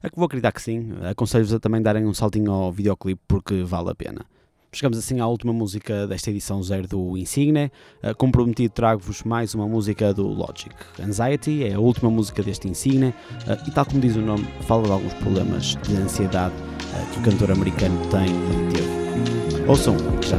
É 0.02 0.10
que 0.10 0.16
vou 0.16 0.26
acreditar 0.26 0.52
que 0.52 0.62
sim. 0.62 0.94
Aconselho-vos 1.10 1.54
a 1.54 1.60
também 1.60 1.82
darem 1.82 2.06
um 2.06 2.14
saltinho 2.14 2.52
ao 2.52 2.72
videoclipe 2.72 3.22
porque 3.28 3.64
vale 3.64 3.90
a 3.92 3.96
pena. 3.96 4.26
Chegamos 4.78 5.00
assim 5.00 5.20
à 5.20 5.26
última 5.26 5.52
música 5.52 6.06
desta 6.06 6.30
edição 6.30 6.62
zero 6.62 6.88
do 6.88 7.18
Insigne. 7.18 7.72
Uh, 8.04 8.16
comprometido, 8.16 8.72
trago-vos 8.76 9.24
mais 9.24 9.56
uma 9.56 9.68
música 9.68 10.14
do 10.14 10.28
Logic. 10.28 10.70
Anxiety 11.04 11.64
é 11.64 11.74
a 11.74 11.80
última 11.80 12.12
música 12.12 12.44
deste 12.44 12.68
Insigne 12.68 13.08
uh, 13.08 13.68
e, 13.68 13.72
tal 13.72 13.88
como 13.88 14.00
diz 14.00 14.16
o 14.16 14.22
nome, 14.22 14.48
fala 14.68 14.84
de 14.84 14.92
alguns 14.92 15.16
problemas 15.16 15.76
de 15.78 15.96
ansiedade 15.96 16.54
uh, 16.54 17.12
que 17.12 17.20
o 17.20 17.24
cantor 17.24 17.54
americano 17.54 18.00
tem 18.12 18.28
e 18.28 18.72
teve. 18.72 19.68
Ouçam, 19.68 19.98
já 20.22 20.38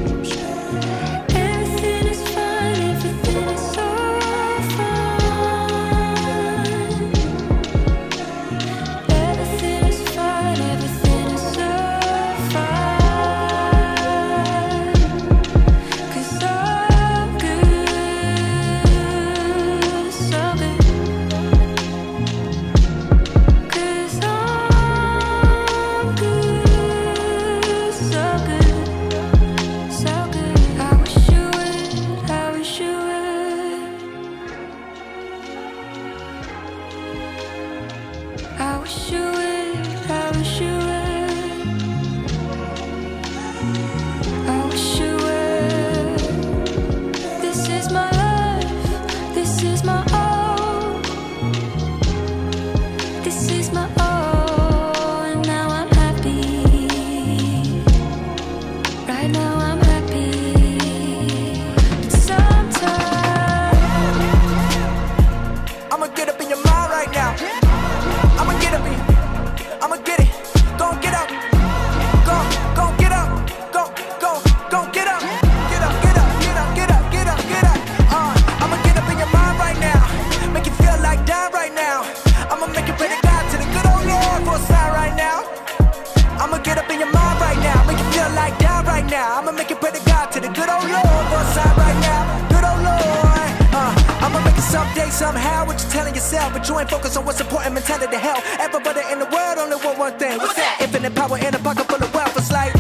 out, 96.49 96.55
but 96.55 96.69
you 96.69 96.78
ain't 96.78 96.90
focused 96.90 97.17
on 97.17 97.25
what's 97.25 97.40
important. 97.40 97.75
Mentality 97.75 98.11
to 98.11 98.19
hell. 98.19 98.40
Everybody 98.59 99.00
in 99.12 99.19
the 99.19 99.26
world 99.26 99.59
only 99.59 99.76
want 99.85 99.99
one 99.99 100.19
thing. 100.19 100.38
What's 100.38 100.55
that? 100.57 100.81
Infinite 100.81 101.14
power 101.14 101.38
in 101.38 101.55
a 101.55 101.59
pocket 101.59 101.87
full 101.87 102.02
of 102.02 102.14
wealth. 102.14 102.37
It's 102.37 102.50
like 102.50 102.73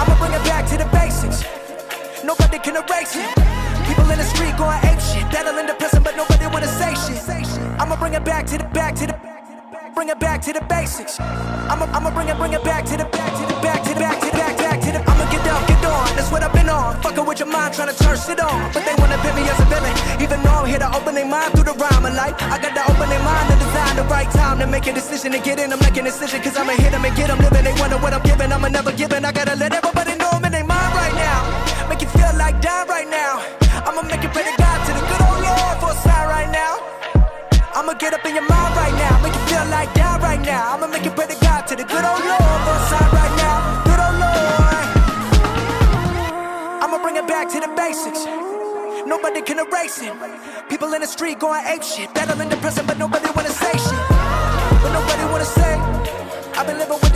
I'ma 0.00 0.14
bring 0.18 0.32
it 0.32 0.44
back 0.44 0.66
to 0.70 0.76
the 0.76 0.88
basics. 0.90 1.44
Nobody 2.24 2.58
can 2.58 2.76
erase 2.76 3.16
it. 3.16 3.28
People 3.86 4.08
in 4.10 4.18
the 4.18 4.28
street 4.34 4.56
going 4.56 4.78
ape 4.84 5.00
shit, 5.00 5.24
battling 5.32 5.66
depressing, 5.66 6.02
but 6.02 6.16
nobody 6.16 6.46
wanna 6.46 6.68
say 6.68 6.94
shit. 7.04 7.20
I'ma 7.80 7.96
bring 7.96 8.14
it 8.14 8.24
back 8.24 8.46
to 8.46 8.58
the 8.58 8.64
back 8.72 8.94
to 8.96 9.06
the 9.06 9.16
bring 9.94 10.08
it 10.08 10.18
back 10.20 10.40
to 10.42 10.52
the 10.52 10.64
basics. 10.68 11.18
I'ma 11.20 11.84
I'ma 11.96 12.10
bring 12.10 12.28
it 12.28 12.36
bring 12.38 12.52
it 12.52 12.64
back 12.64 12.84
to 12.86 12.96
the 12.96 13.04
back 13.04 13.32
to 13.36 13.42
the 13.46 13.60
back 13.60 13.82
to 13.84 13.94
the 13.94 14.00
back 14.00 14.20
to 14.20 14.26
the 14.26 14.32
back 14.32 14.56
back 14.56 14.80
to 14.80 14.90
the. 14.92 15.00
I'ma 15.10 15.24
get 15.30 15.44
up 15.48 15.66
get 15.68 15.84
on. 15.84 16.06
That's 16.16 16.30
what 16.30 16.42
I've 16.42 16.52
been 16.52 16.68
on. 16.68 17.00
Fucking 17.02 17.26
with 17.26 17.38
your 17.40 17.48
mind, 17.48 17.74
trying 17.74 17.92
to 17.92 17.98
turn 18.04 18.16
shit 18.16 18.40
on, 18.40 18.72
but 18.72 18.84
they 18.84 18.94
wanna 18.98 19.18
pit 19.18 19.34
me 19.34 19.42
as 19.48 19.58
a 19.60 19.66
villain, 19.66 19.94
even 20.22 20.42
though 20.42 20.62
I'm 20.62 20.66
here 20.66 20.78
to 20.78 20.88
open 20.96 21.14
their 21.14 21.26
mind 21.26 21.52
through 21.52 21.64
the 21.64 21.74
rhyme 21.74 22.04
of 22.06 22.14
life. 22.14 22.36
I 22.40 22.58
got 22.58 22.74
to 22.74 22.82
open 22.90 23.08
their 23.08 23.19
to 24.60 24.66
make 24.66 24.86
a 24.86 24.92
decision 24.92 25.32
to 25.32 25.38
get 25.38 25.58
in. 25.58 25.72
I'm 25.72 25.78
making 25.80 26.06
a 26.06 26.10
decision 26.10 26.40
cause 26.42 26.56
I'ma 26.56 26.72
hit 26.72 26.92
them 26.92 27.04
and 27.04 27.16
get 27.16 27.28
them 27.28 27.38
living. 27.38 27.64
They 27.64 27.72
wonder 27.80 27.96
what 27.96 28.12
I'm 28.12 28.22
giving. 28.22 28.52
I'ma 28.52 28.68
never 28.68 28.92
giving. 28.92 29.24
I 29.24 29.32
gotta 29.32 29.56
let 29.56 29.72
everybody 29.72 30.14
know 30.16 30.28
I'm 30.32 30.44
in 30.44 30.52
their 30.52 30.64
mind 30.64 30.94
right 30.94 31.14
now. 31.14 31.88
Make 31.88 32.02
it 32.02 32.10
feel 32.10 32.32
like 32.36 32.60
dying 32.60 32.88
right 32.88 33.08
now. 33.08 33.40
I'ma 33.88 34.02
make 34.02 34.22
it 34.22 34.32
pray 34.32 34.44
to 34.44 34.54
God 34.60 34.78
to 34.86 34.92
the 34.92 35.02
good 35.10 35.22
old 35.24 35.40
Lord 35.40 35.76
for 35.80 35.90
a 35.96 35.96
sign 36.04 36.26
right 36.28 36.50
now. 36.52 36.76
I'ma 37.72 37.94
get 37.94 38.12
up 38.12 38.24
in 38.26 38.34
your 38.34 38.46
mind 38.48 38.76
right 38.76 38.94
now. 39.00 39.22
Make 39.24 39.34
it 39.34 39.44
feel 39.48 39.64
like 39.72 39.88
dying 39.94 40.20
right 40.20 40.42
now. 40.42 40.74
I'ma 40.76 40.86
make 40.88 41.06
it 41.06 41.14
pray 41.16 41.26
to 41.26 41.36
God 41.40 41.66
to 41.68 41.74
the 41.76 41.84
good 41.84 42.04
old 42.04 42.20
Lord 42.20 42.58
for 42.66 42.76
a 42.76 42.84
sign 42.92 43.08
right 43.16 43.34
now. 43.40 43.56
Good 43.88 44.00
old 44.04 44.16
Lord. 44.24 44.86
I'ma 46.84 46.98
bring 47.00 47.16
it 47.16 47.26
back 47.26 47.48
to 47.54 47.58
the 47.60 47.70
basics. 47.72 48.24
Nobody 49.06 49.40
can 49.40 49.58
erase 49.58 50.02
it. 50.02 50.12
People 50.68 50.92
in 50.92 51.00
the 51.00 51.06
street 51.06 51.38
going 51.38 51.64
ape 51.66 51.82
shit. 51.82 52.12
Battling 52.14 52.50
depressing, 52.50 52.86
but 52.86 52.98
nobody 52.98 53.26
wanna 53.34 53.50
say 53.50 53.72
shit 53.72 53.89
nos 56.66 56.88
vamos 56.88 57.10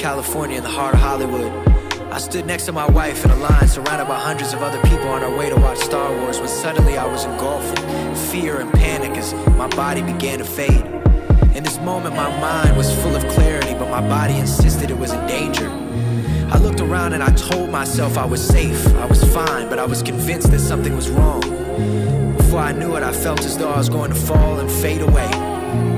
California 0.00 0.56
in 0.56 0.62
the 0.62 0.70
heart 0.70 0.94
of 0.94 1.00
Hollywood. 1.00 1.52
I 2.10 2.16
stood 2.16 2.46
next 2.46 2.64
to 2.64 2.72
my 2.72 2.90
wife 2.90 3.22
in 3.22 3.30
a 3.32 3.36
line 3.36 3.68
surrounded 3.68 4.08
by 4.08 4.18
hundreds 4.18 4.54
of 4.54 4.62
other 4.62 4.80
people 4.88 5.08
on 5.08 5.22
our 5.22 5.36
way 5.36 5.50
to 5.50 5.56
watch 5.56 5.76
Star 5.76 6.10
Wars 6.16 6.38
when 6.38 6.48
suddenly 6.48 6.96
I 6.96 7.04
was 7.04 7.26
engulfed 7.26 7.78
in 7.80 8.14
fear 8.14 8.60
and 8.60 8.72
panic 8.72 9.10
as 9.18 9.34
my 9.58 9.68
body 9.68 10.00
began 10.00 10.38
to 10.38 10.44
fade. 10.44 10.86
In 11.54 11.64
this 11.64 11.78
moment, 11.80 12.16
my 12.16 12.30
mind 12.40 12.78
was 12.78 12.90
full 13.02 13.14
of 13.14 13.22
clarity, 13.34 13.74
but 13.74 13.90
my 13.90 14.00
body 14.00 14.38
insisted 14.38 14.90
it 14.90 14.96
was 14.96 15.12
in 15.12 15.26
danger. 15.26 15.68
I 16.50 16.56
looked 16.56 16.80
around 16.80 17.12
and 17.12 17.22
I 17.22 17.32
told 17.32 17.68
myself 17.68 18.16
I 18.16 18.24
was 18.24 18.42
safe, 18.42 18.86
I 18.96 19.04
was 19.04 19.22
fine, 19.34 19.68
but 19.68 19.78
I 19.78 19.84
was 19.84 20.02
convinced 20.02 20.50
that 20.52 20.60
something 20.60 20.96
was 20.96 21.10
wrong. 21.10 21.42
Before 22.38 22.60
I 22.60 22.72
knew 22.72 22.96
it, 22.96 23.02
I 23.02 23.12
felt 23.12 23.44
as 23.44 23.58
though 23.58 23.70
I 23.70 23.76
was 23.76 23.90
going 23.90 24.12
to 24.12 24.16
fall 24.16 24.60
and 24.60 24.70
fade 24.70 25.02
away. 25.02 25.30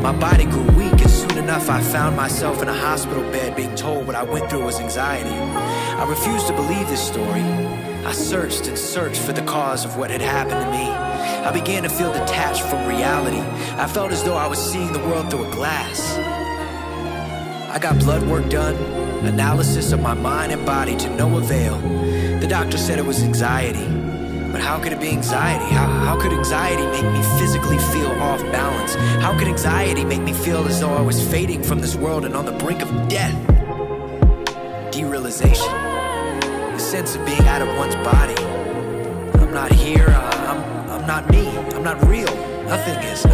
My 0.03 0.13
body 0.13 0.47
grew 0.47 0.67
weak 0.73 0.92
soon 1.23 1.39
enough 1.39 1.71
I 1.71 1.81
found 1.81 2.17
myself 2.17 2.63
in 2.63 2.69
a 2.69 2.75
hospital 2.75 3.23
bed 3.31 3.55
being 3.55 3.75
told 3.77 4.07
what 4.09 4.17
I 4.17 4.25
went 4.25 4.51
through 4.51 4.65
was 4.65 4.81
anxiety. 4.81 5.31
I 5.31 6.05
refused 6.09 6.49
to 6.49 6.53
believe 6.53 6.89
this 6.89 7.07
story. 7.07 7.43
I 8.05 8.13
searched 8.13 8.67
and 8.67 8.77
searched 8.77 9.21
for 9.21 9.33
the 9.33 9.43
cause 9.43 9.85
of 9.85 9.97
what 9.97 10.11
had 10.11 10.21
happened 10.21 10.61
to 10.65 10.71
me. 10.73 10.85
I 11.49 11.53
began 11.53 11.85
to 11.85 11.89
feel 11.89 12.13
detached 12.13 12.63
from 12.63 12.89
reality. 12.89 13.39
I 13.79 13.87
felt 13.87 14.11
as 14.11 14.25
though 14.25 14.37
I 14.37 14.49
was 14.49 14.59
seeing 14.59 14.93
the 14.93 14.99
world 14.99 15.31
through 15.31 15.45
a 15.45 15.53
glass. 15.53 16.17
I 17.69 17.79
got 17.79 18.01
blood 18.01 18.25
work 18.25 18.49
done, 18.49 18.75
analysis 19.25 19.93
of 19.93 20.01
my 20.01 20.15
mind 20.15 20.51
and 20.51 20.67
body 20.67 20.97
to 20.97 21.11
no 21.15 21.39
avail. 21.39 21.79
The 22.41 22.49
doctor 22.49 22.79
said 22.79 22.99
it 22.99 23.07
was 23.07 23.23
anxiety. 23.23 24.02
But 24.53 24.61
how 24.61 24.79
could 24.79 24.93
it 24.93 25.01
be 25.01 25.09
anxiety? 25.09 25.65
How, 25.75 25.87
how 25.87 26.21
could 26.21 26.31
anxiety 26.31 26.85
make 26.85 27.11
me 27.11 27.23
physically 27.39 27.79
feel 27.79 28.11
off 28.21 28.43
balance? 28.53 28.95
How 29.23 29.37
could 29.39 29.49
anxiety 29.49 30.05
make 30.05 30.21
me 30.21 30.35
feel 30.35 30.67
as 30.67 30.79
though 30.79 30.93
I 30.93 31.01
was 31.01 31.27
fading 31.31 31.63
from 31.63 31.81
this 31.81 31.97
world 31.97 32.27
and 32.27 32.37
on 32.37 32.45
the 32.45 32.53
brink 32.53 32.83
of 32.83 33.09
death? 33.09 33.35
Derealization. 34.93 35.73
The 36.73 36.79
sense 36.79 37.17
of 37.17 37.25
being 37.25 37.49
out 37.49 37.63
of 37.63 37.69
one's 37.79 37.95
body. 37.97 38.35
I'm 39.41 39.55
not 39.55 39.73
here. 39.73 40.09
Uh, 40.11 40.31
I'm, 40.51 40.91
I'm 40.91 41.07
not 41.07 41.31
me. 41.31 41.49
I'm 41.49 41.83
not 41.83 42.05
real. 42.07 42.33
Nothing 42.67 43.03
is. 43.05 43.25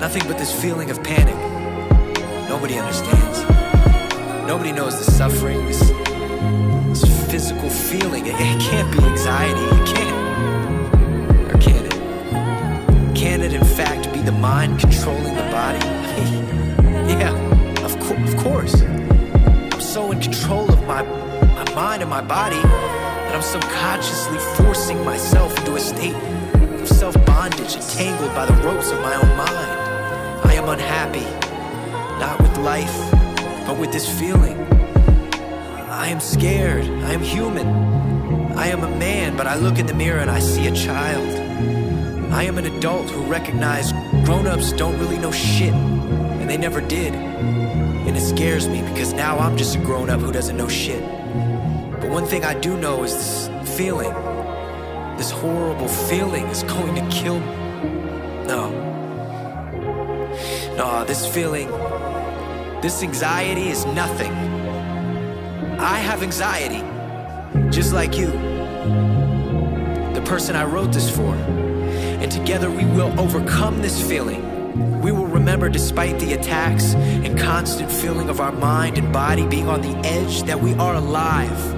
Nothing 0.00 0.22
but 0.26 0.36
this 0.36 0.52
feeling 0.60 0.90
of 0.90 1.00
panic. 1.04 1.36
Nobody 2.48 2.76
understands. 2.76 3.42
Nobody 4.48 4.72
knows 4.72 4.98
the 4.98 5.08
suffering, 5.12 5.64
this 5.66 5.90
this 6.88 7.30
physical 7.30 7.70
feeling. 7.70 8.26
It, 8.26 8.34
it 8.34 8.60
can't 8.60 8.90
be 8.90 9.04
anxiety. 9.04 9.89
In 13.52 13.64
fact, 13.64 14.12
be 14.12 14.20
the 14.20 14.32
mind 14.32 14.78
controlling 14.78 15.34
the 15.34 15.48
body? 15.50 15.78
yeah, 17.12 17.34
of, 17.84 17.98
co- 18.00 18.14
of 18.14 18.36
course. 18.36 18.80
I'm 18.82 19.80
so 19.80 20.12
in 20.12 20.20
control 20.20 20.70
of 20.70 20.80
my, 20.86 21.02
my 21.02 21.74
mind 21.74 22.02
and 22.02 22.10
my 22.10 22.20
body 22.20 22.60
that 22.62 23.34
I'm 23.34 23.42
subconsciously 23.42 24.38
forcing 24.56 25.04
myself 25.04 25.56
into 25.58 25.74
a 25.74 25.80
state 25.80 26.14
of 26.14 26.88
self 26.88 27.14
bondage, 27.26 27.74
entangled 27.74 28.34
by 28.34 28.46
the 28.46 28.54
ropes 28.62 28.90
of 28.92 29.00
my 29.00 29.14
own 29.14 29.36
mind. 29.36 29.80
I 30.44 30.54
am 30.54 30.68
unhappy, 30.68 31.26
not 32.20 32.40
with 32.40 32.56
life, 32.58 32.96
but 33.66 33.78
with 33.78 33.92
this 33.92 34.08
feeling. 34.18 34.58
I 35.90 36.06
am 36.08 36.20
scared. 36.20 36.84
I 36.84 37.12
am 37.12 37.20
human. 37.20 37.66
I 38.56 38.68
am 38.68 38.84
a 38.84 38.96
man, 38.96 39.36
but 39.36 39.46
I 39.46 39.56
look 39.56 39.78
in 39.78 39.86
the 39.86 39.94
mirror 39.94 40.20
and 40.20 40.30
I 40.30 40.38
see 40.38 40.66
a 40.66 40.72
child. 40.72 41.39
I 42.32 42.44
am 42.44 42.58
an 42.58 42.66
adult 42.66 43.10
who 43.10 43.22
recognized 43.24 43.92
grown 44.24 44.46
ups 44.46 44.72
don't 44.72 44.96
really 45.00 45.18
know 45.18 45.32
shit, 45.32 45.74
and 45.74 46.48
they 46.48 46.56
never 46.56 46.80
did. 46.80 47.12
And 47.12 48.16
it 48.16 48.20
scares 48.20 48.68
me 48.68 48.82
because 48.82 49.12
now 49.12 49.36
I'm 49.36 49.56
just 49.56 49.74
a 49.74 49.78
grown 49.78 50.08
up 50.08 50.20
who 50.20 50.30
doesn't 50.30 50.56
know 50.56 50.68
shit. 50.68 51.02
But 52.00 52.08
one 52.08 52.24
thing 52.26 52.44
I 52.44 52.54
do 52.54 52.76
know 52.76 53.02
is 53.02 53.14
this 53.14 53.76
feeling, 53.76 54.12
this 55.16 55.32
horrible 55.32 55.88
feeling 55.88 56.46
is 56.46 56.62
going 56.62 56.94
to 56.94 57.08
kill 57.10 57.40
me. 57.40 57.46
No. 58.46 58.70
No, 60.76 61.04
this 61.04 61.26
feeling, 61.26 61.68
this 62.80 63.02
anxiety 63.02 63.70
is 63.70 63.86
nothing. 63.86 64.32
I 65.80 65.98
have 65.98 66.22
anxiety, 66.22 66.84
just 67.70 67.92
like 67.92 68.16
you, 68.16 68.28
the 70.14 70.22
person 70.24 70.54
I 70.54 70.64
wrote 70.64 70.92
this 70.92 71.10
for. 71.10 71.36
And 72.20 72.30
together 72.30 72.70
we 72.70 72.84
will 72.84 73.18
overcome 73.18 73.82
this 73.82 74.06
feeling. 74.06 75.00
We 75.00 75.10
will 75.10 75.26
remember, 75.26 75.68
despite 75.68 76.18
the 76.20 76.34
attacks 76.34 76.94
and 76.94 77.38
constant 77.38 77.90
feeling 77.90 78.28
of 78.28 78.40
our 78.40 78.52
mind 78.52 78.98
and 78.98 79.12
body 79.12 79.46
being 79.46 79.68
on 79.68 79.80
the 79.80 79.96
edge, 80.06 80.42
that 80.42 80.60
we 80.60 80.74
are 80.74 80.94
alive. 80.94 81.74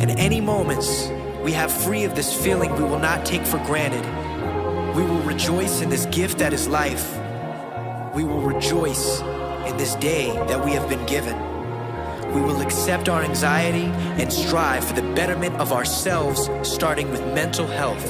And 0.00 0.10
any 0.12 0.40
moments 0.40 1.08
we 1.42 1.52
have 1.52 1.70
free 1.70 2.04
of 2.04 2.14
this 2.14 2.34
feeling, 2.42 2.74
we 2.74 2.82
will 2.82 2.98
not 2.98 3.24
take 3.24 3.46
for 3.46 3.58
granted. 3.58 4.04
We 4.96 5.02
will 5.02 5.22
rejoice 5.22 5.80
in 5.80 5.88
this 5.88 6.06
gift 6.06 6.38
that 6.38 6.52
is 6.52 6.66
life. 6.66 7.16
We 8.14 8.24
will 8.24 8.40
rejoice 8.40 9.20
in 9.66 9.76
this 9.76 9.94
day 9.96 10.32
that 10.48 10.64
we 10.64 10.72
have 10.72 10.88
been 10.88 11.04
given. 11.06 11.53
We 12.34 12.40
will 12.40 12.60
accept 12.60 13.08
our 13.08 13.22
anxiety 13.22 13.84
and 14.20 14.32
strive 14.32 14.84
for 14.84 14.94
the 14.94 15.14
betterment 15.14 15.54
of 15.56 15.72
ourselves, 15.72 16.50
starting 16.68 17.10
with 17.10 17.20
mental 17.32 17.66
health. 17.66 18.04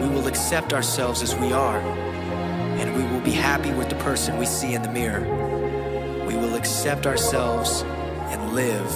We 0.00 0.08
will 0.08 0.26
accept 0.26 0.72
ourselves 0.72 1.22
as 1.22 1.34
we 1.36 1.52
are, 1.52 1.78
and 1.78 2.96
we 2.96 3.02
will 3.12 3.20
be 3.20 3.32
happy 3.32 3.70
with 3.72 3.90
the 3.90 3.96
person 3.96 4.38
we 4.38 4.46
see 4.46 4.72
in 4.72 4.80
the 4.80 4.88
mirror. 4.90 5.20
We 6.26 6.36
will 6.36 6.54
accept 6.54 7.06
ourselves 7.06 7.82
and 7.82 8.54
live 8.54 8.90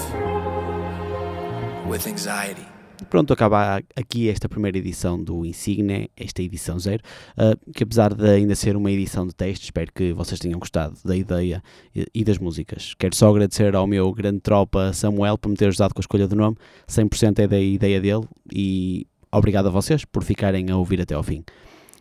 with 1.87 2.07
anxiety. 2.07 2.67
Pronto, 3.15 3.33
acaba 3.33 3.81
aqui 3.95 4.29
esta 4.29 4.49
primeira 4.49 4.77
edição 4.77 5.23
do 5.23 5.47
Insigne, 5.47 6.11
esta 6.17 6.43
edição 6.43 6.77
zero, 6.81 7.01
uh, 7.39 7.73
que 7.73 7.85
apesar 7.85 8.13
de 8.13 8.29
ainda 8.29 8.57
ser 8.57 8.77
uma 8.77 8.91
edição 8.91 9.25
de 9.25 9.33
teste, 9.33 9.67
espero 9.67 9.93
que 9.93 10.13
vocês 10.13 10.41
tenham 10.41 10.59
gostado 10.59 10.99
da 11.05 11.15
ideia 11.17 11.63
e, 11.95 12.05
e 12.13 12.25
das 12.25 12.39
músicas. 12.39 12.93
Quero 12.99 13.15
só 13.15 13.31
agradecer 13.31 13.77
ao 13.77 13.87
meu 13.87 14.13
grande 14.13 14.41
tropa 14.41 14.93
Samuel 14.93 15.39
por 15.39 15.49
me 15.49 15.55
ter 15.55 15.69
ajudado 15.69 15.95
com 15.95 16.01
a 16.01 16.03
escolha 16.03 16.27
do 16.27 16.35
nome, 16.35 16.57
100% 16.89 17.39
é 17.39 17.47
da 17.47 17.61
ideia 17.61 18.01
dele 18.01 18.27
e 18.53 19.07
obrigado 19.31 19.69
a 19.69 19.71
vocês 19.71 20.05
por 20.05 20.25
ficarem 20.25 20.69
a 20.73 20.77
ouvir 20.77 21.01
até 21.01 21.15
ao 21.15 21.23
fim. 21.23 21.45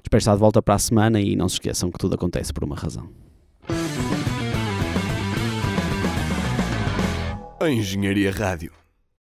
Espero 0.02 0.18
estar 0.18 0.34
de 0.34 0.40
volta 0.40 0.64
para 0.64 0.74
a 0.74 0.80
semana 0.80 1.22
e 1.22 1.36
não 1.36 1.48
se 1.48 1.58
esqueçam 1.58 1.92
que 1.92 2.00
tudo 2.00 2.16
acontece 2.16 2.52
por 2.52 2.64
uma 2.64 2.76
razão. 2.76 3.08
A 7.62 7.70
Engenharia 7.70 8.32
Rádio 8.32 8.83